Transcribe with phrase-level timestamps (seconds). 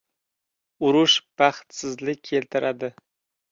[0.87, 2.93] •Urush baxtsizlik keltiradi.